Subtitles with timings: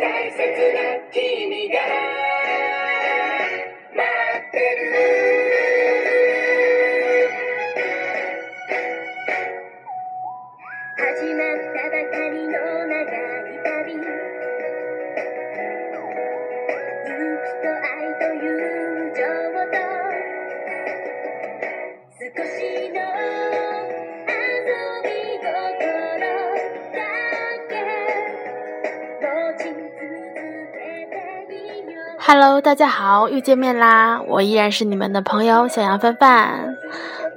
[0.00, 0.38] 大切
[0.74, 2.27] な君が
[32.30, 34.20] Hello，大家好，又见面啦！
[34.26, 36.76] 我依然是你们的朋友小杨范范。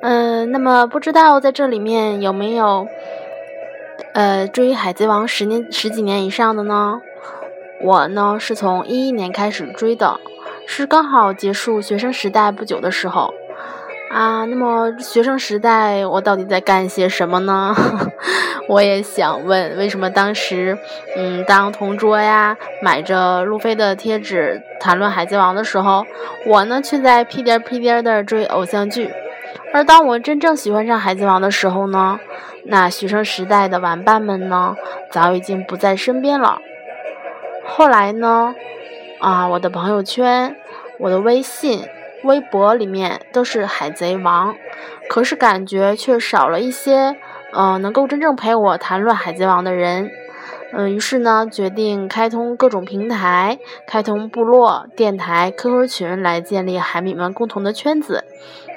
[0.01, 2.85] 嗯，那么不知道在这里面有没有
[4.13, 6.99] 呃追《海贼王》十年十几年以上的呢？
[7.81, 10.19] 我呢是从一一年开始追的，
[10.67, 13.33] 是刚好结束学生时代不久的时候
[14.11, 14.45] 啊。
[14.45, 17.75] 那么学生时代我到底在干些什么呢？
[18.67, 20.77] 我也想问，为什么当时
[21.17, 26.05] 嗯当同桌呀买着路飞的贴纸谈论《海贼王》的时候，
[26.45, 29.11] 我呢却在屁颠屁颠的追偶像剧？
[29.73, 32.19] 而当我真正喜欢上《海贼王》的时候呢，
[32.65, 34.75] 那学生时代的玩伴们呢，
[35.09, 36.59] 早已经不在身边了。
[37.65, 38.53] 后来呢，
[39.19, 40.55] 啊，我的朋友圈、
[40.99, 41.85] 我的微信、
[42.23, 44.53] 微博里面都是《海贼王》，
[45.09, 47.15] 可是感觉却少了一些，
[47.53, 50.11] 呃，能够真正陪我谈论《海贼王》的人。
[50.73, 58.23] 嗯，于是呢，决定开通各种平台，开通部落、电台、QQ 群，来建立海米们共同的圈子。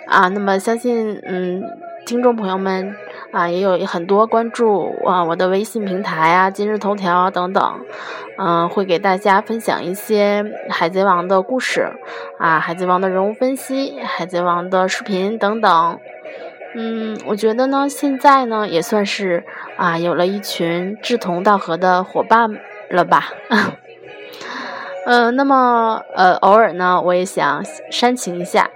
[0.08, 1.62] 啊，那么相信，嗯，
[2.06, 2.94] 听众朋友们
[3.32, 7.80] 啊，也有很多关注啊我的微信平台啊、今日头条等等，
[8.36, 11.88] 嗯，会给大家分享一些海贼王的故事
[12.38, 15.98] 啊，海贼王的人物分析、海贼王的视频等等。
[16.76, 19.44] 嗯，我觉得呢，现在呢也算是
[19.76, 22.50] 啊有了一群志同道合的伙伴
[22.90, 23.32] 了吧。
[25.06, 28.70] 嗯， 那么呃，偶尔呢，我也想煽情一下。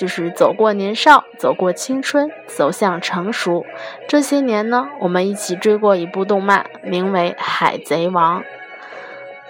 [0.00, 3.66] 就是走过年少，走过青春，走向成熟。
[4.08, 8.40] 这些年呢，我们一起追过一部动漫，名为《海贼王》。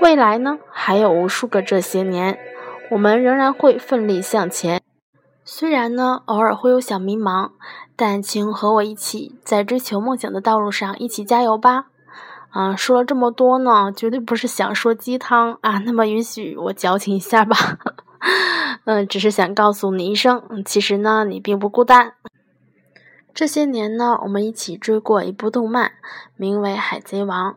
[0.01, 2.37] 未来呢，还有无数个这些年，
[2.91, 4.81] 我们仍然会奋力向前。
[5.45, 7.51] 虽然呢，偶尔会有小迷茫，
[7.95, 11.85] 但请和我一起在追求梦想的道路上一起加油吧。
[12.51, 15.79] 啊，说了这么多呢，绝对不是想说鸡汤啊。
[15.87, 17.57] 那么，允许我矫情一下吧。
[18.85, 22.15] 嗯，只是想告诉你一声，其实呢，你并不孤单。
[23.33, 25.93] 这些年呢，我们一起追过一部动漫，
[26.37, 27.53] 名为《海贼王》。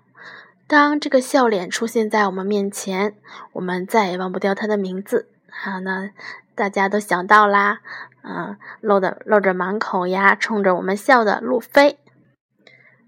[0.68, 3.16] 当这个笑脸出现在我们面前，
[3.54, 5.30] 我们再也忘不掉他的名字。
[5.50, 6.12] 好，那
[6.56, 7.82] 大家都想到啦，
[8.24, 11.98] 嗯，露的露着满口牙，冲着我们笑的路飞。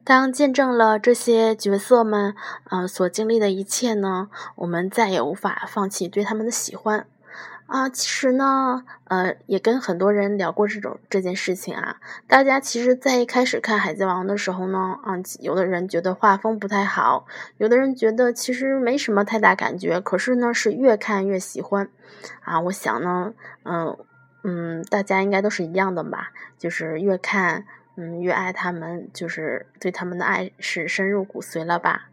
[0.03, 2.35] 当见证了这些角色们，
[2.69, 7.07] 嗯，所经历的一切呢，我们再也无法放弃对他们的喜欢。
[7.67, 11.97] 啊，其实呢，呃，也跟很多人聊过这种这件事情啊。
[12.27, 17.25] 大家其实，在一开始看《海贼王》的时候呢，啊，有的人觉得画风不太好，
[17.57, 19.99] 有的人觉得其实没什么太大感觉。
[19.99, 21.89] 可是呢，是越看越喜欢。
[22.41, 23.33] 啊，我想呢，
[23.63, 23.97] 嗯
[24.43, 27.65] 嗯，大家应该都是一样的吧，就是越看，
[27.97, 32.09] 嗯，越爱他们，就是对他们的爱是深入骨髓了吧。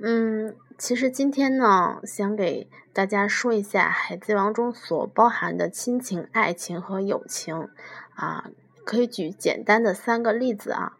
[0.00, 7.68] 嗯，其实今天呢，想给大家说一下《海贼王》中所包含的亲情、爱情和友情。
[8.14, 8.48] 啊，
[8.84, 10.96] 可以举简单的三个例子啊，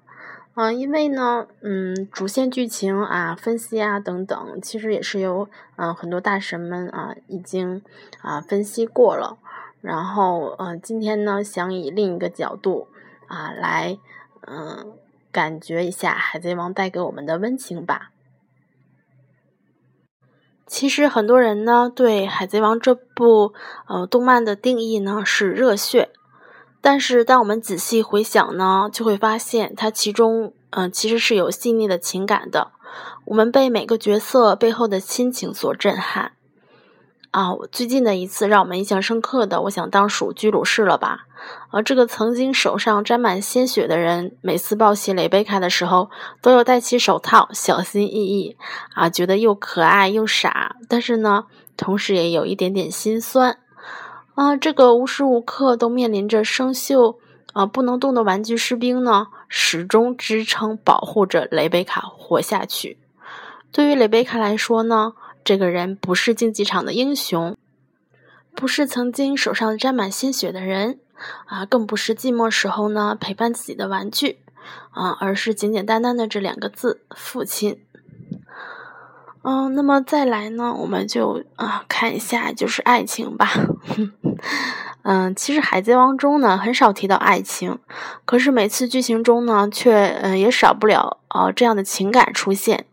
[0.54, 7.80] 啊，因为呢，嗯，主线剧情啊、分析啊等等，其实也是由嗯很多大神们啊已经
[8.20, 9.38] 啊分析过了，
[9.80, 12.88] 然后呃，今天呢，想以另一个角度
[13.28, 13.96] 啊来
[14.40, 14.92] 嗯
[15.30, 18.10] 感觉一下《海贼王》带给我们的温情吧。
[20.68, 23.54] 其实很多人呢对《海贼王》这部
[23.88, 26.10] 呃动漫的定义呢是热血，
[26.82, 32.72] 但是当我们仔细回想呢，就会发现它其中嗯、呃、其实是有细腻的情感的。
[33.24, 36.32] 我们被每个角色背后的亲情所震撼。
[37.30, 41.26] 啊，最近的一次让我们印象深刻的，我想当属居鲁士了吧。
[41.70, 46.10] 而这个曾经手上沾满鲜血的人，每次抱起蕾贝卡的时候，
[46.40, 48.56] 都要戴起手套，小心翼翼。
[48.94, 51.44] 啊，觉得又可爱又傻，但是呢，
[51.76, 53.58] 同时也有一点点心酸。
[54.34, 57.16] 啊，这个无时无刻都面临着生锈、
[57.52, 62.98] 啊不能动的玩具士兵呢，始终支撑保护着蕾贝卡活下去。
[63.70, 65.12] 对于蕾贝卡来说呢？
[65.48, 67.56] 这个人不是竞技场的英雄，
[68.54, 70.98] 不是曾经手上沾满鲜血的人，
[71.46, 74.40] 啊，更不是寂寞时候呢陪伴自己的玩具，
[74.90, 77.80] 啊，而是简简单单的这两个字——父亲。
[79.42, 83.48] 嗯，那么再来呢，我们就啊看一下就是爱情吧。
[85.00, 87.78] 嗯，其实《海贼王》中呢很少提到爱情，
[88.26, 92.84] 可是每次剧情中呢却嗯也少不了呃这样的情感出现。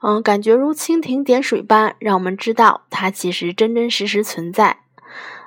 [0.00, 4.78] 嗯，感觉如蜻蜓点水般，让我们知道它其实真真实实存在。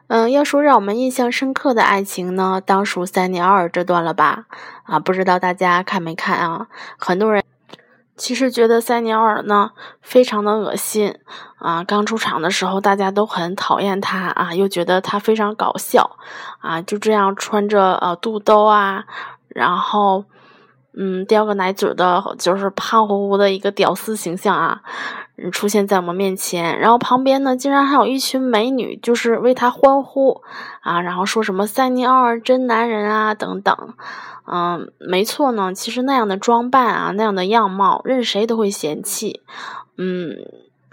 [0.08, 4.46] 嗯，要说让我们印象深刻的爱情呢，当属塞尼奥尔这段了吧？
[4.84, 6.68] 啊，不知道大家看没看啊？
[6.98, 7.42] 很多人。
[8.18, 9.72] 其实觉得塞尼奥尔呢
[10.02, 11.18] 非常的恶心
[11.58, 11.84] 啊！
[11.84, 16.18] 刚出场的时候大家都很讨厌他啊，又觉得他非常搞笑
[16.60, 19.06] 啊，就这样穿着呃肚兜啊，
[19.48, 20.26] 然后
[20.94, 24.82] 嗯叼个奶嘴的，就是胖乎乎的一个屌丝形象啊，
[25.52, 26.78] 出现在我们面前。
[26.80, 30.42] 然后旁边呢竟然还有一群美女，就是为他欢呼
[30.82, 33.94] 啊，然后说什么塞尼奥尔真男人啊等等。
[34.46, 35.74] 嗯，没错呢。
[35.74, 39.42] 其实那样的装扮啊，那样的样貌，任谁都会嫌弃。
[39.98, 40.36] 嗯，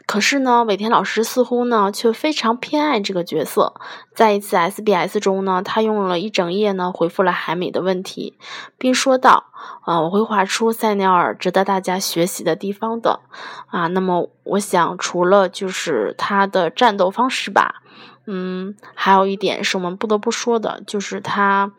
[0.09, 3.75] 可是呢，尾田老师似乎呢，却非常偏爱这个角色。
[4.15, 8.39] 在一次 SBS 中呢，他用了一整页呢，回复了海美的问题，
[8.79, 9.53] 并说道
[9.85, 13.21] ：“啊，我会画出塞尼尔值得大家学习的地方的。
[13.67, 17.83] 啊，那么我想，除了就是他的战斗方式吧，
[18.27, 21.71] 嗯，还有一点是我们不得不说的，就是他。”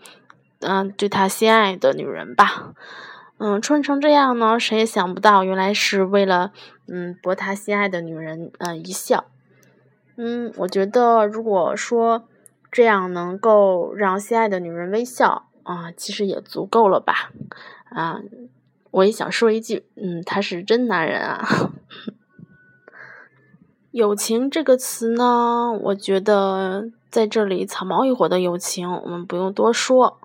[0.61, 2.73] 嗯，对他心爱的女人吧，
[3.39, 6.51] 嗯，穿成这样呢，谁也想不到，原来是为了
[6.87, 9.25] 嗯博他心爱的女人嗯一笑。
[10.17, 12.27] 嗯，我觉得如果说
[12.69, 17.31] 这样能够让心爱的女人微笑啊，其实也足够了吧。
[17.89, 18.19] 啊，
[18.91, 21.71] 我也想说一句，嗯，他是真男人啊。
[23.91, 30.19] 友情这个词呢，我觉得在这里草帽一伙的友情，我们不用多说。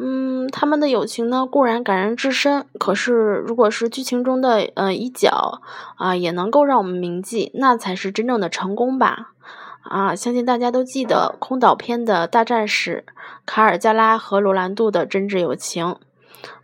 [0.00, 3.12] 嗯，他们的友情呢固然感人至深，可是
[3.46, 5.60] 如果是剧情中的呃一角
[5.96, 9.32] 啊，也能够让我们铭记，那才是真正的成功吧。
[9.82, 13.06] 啊，相信大家都记得空岛篇的大战士，
[13.44, 15.96] 卡尔加拉和罗兰度的真挚友情。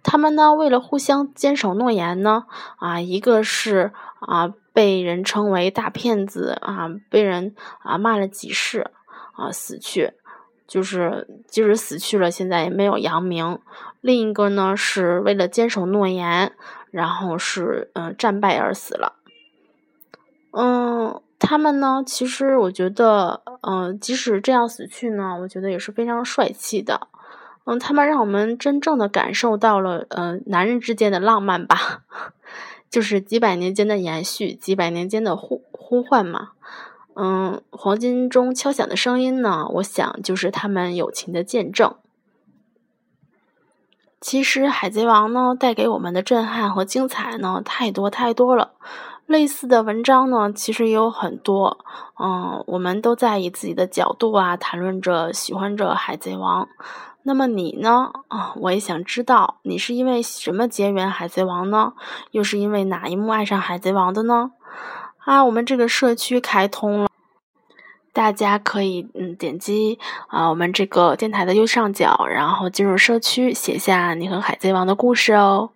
[0.05, 2.45] 他们呢为了互相坚守诺言呢，
[2.77, 3.91] 啊，一个是
[4.21, 8.93] 啊被人称为大骗子啊，被人啊骂了几世
[9.33, 10.13] 啊死去。
[10.67, 13.59] 就是即使死去了，现在也没有扬名。
[14.01, 16.53] 另一个呢，是为了坚守诺言，
[16.91, 19.15] 然后是嗯战败而死了。
[20.53, 27.09] 嗯，他们呢，其实我觉得，嗯，即使这样死去呢，我觉得也是非常帅气的。
[27.65, 32.03] 嗯，他们让我们真正的感受到了，嗯，男人之间的浪漫吧，
[32.91, 36.51] 就是几百年间的延续，几百年间的呼呼唤嘛。
[37.17, 39.67] 嗯，黄金钟敲响的声音呢？
[39.75, 41.95] 我想就是他们友情的见证。
[44.21, 48.73] 其实《海贼王》呢，带给我们的震撼和精彩呢，太多太多了。
[49.27, 51.85] 类似的文章呢，其实也有很多。
[52.19, 56.65] 嗯，我们都在以自己的角度啊，谈论着、喜欢着《海贼王》。
[57.23, 58.11] 那么你呢？
[58.29, 61.93] 啊，我也想知道，你是因为什么结缘《海贼王》呢？
[62.33, 64.51] 又是因为哪一幕爱上《海贼王》的呢？
[65.25, 67.09] 啊，我们这个社区开通了，
[68.13, 69.99] 大家可以嗯点击
[70.29, 75.71] 啊我们这个电台的右上角，然后进入社区，写下你和海贼王的故事哦。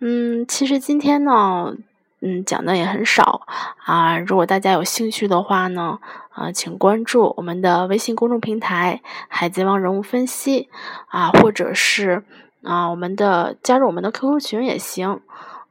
[0.00, 1.76] 嗯，其实今天呢，
[2.20, 3.42] 嗯讲的也很少
[3.84, 4.18] 啊。
[4.18, 10.68] 如果大家有兴趣的话呢，啊，请关注我们的微信公众平台《海贼王人物分析》
[11.06, 12.24] 啊，或者是
[12.64, 15.20] 啊我们的加入我们的 QQ 群也行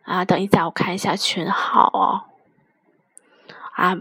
[0.04, 0.24] 啊。
[0.24, 2.31] 等一下，我看一下群号哦。
[3.76, 3.96] 啊，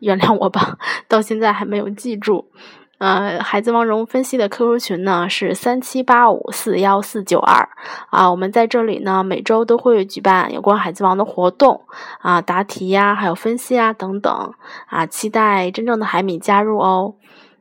[0.00, 0.78] 原谅我吧，
[1.08, 2.50] 到现在还没有记住。
[2.98, 7.68] 呃，孩子王人物分析的 QQ 群呢是三七八五四幺四九二
[8.10, 8.30] 啊。
[8.30, 11.82] 我们在这里呢每周都会举办有关海贼王的活动
[12.20, 14.54] 啊，答题呀，还有分析啊等等
[14.86, 15.04] 啊。
[15.04, 17.14] 期待真正的海米加入哦。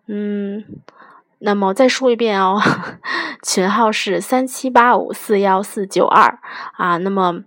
[0.08, 0.64] 嗯，
[1.40, 2.62] 那么再说一遍哦，
[3.44, 6.40] 群号是三七八五四幺四九二
[6.78, 6.98] 啊。
[6.98, 7.44] 那么。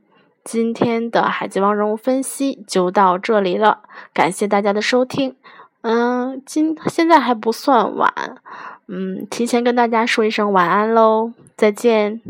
[0.46, 3.80] 今天的海贼王人物分析就到这里了，
[4.14, 5.34] 感谢大家的收听。
[5.80, 8.12] 嗯，今现在还不算晚，
[8.86, 12.20] 嗯，提前跟大家说一声晚安喽，再见。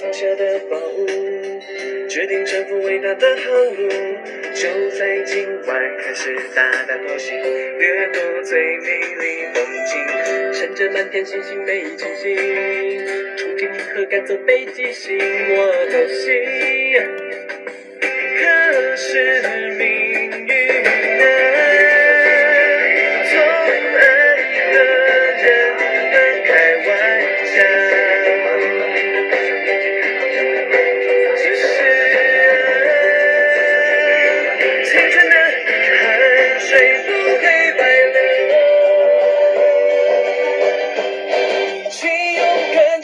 [0.00, 1.06] 放下的宝物，
[2.06, 3.88] 决定征服伟大的航路，
[4.52, 7.34] 就在今晚开始大胆冒险，
[7.78, 12.36] 掠夺最美丽风景，趁着满天星星没清醒，
[13.36, 16.44] 冲进银河赶走北极星，我的心，
[18.00, 19.65] 可是。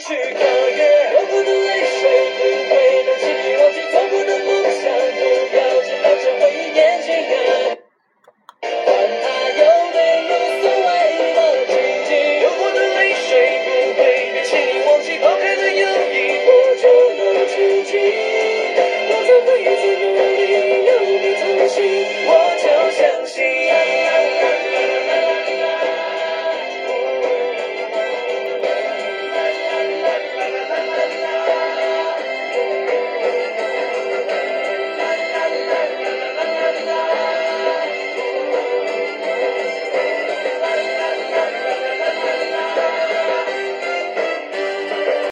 [0.05, 0.52] chicken.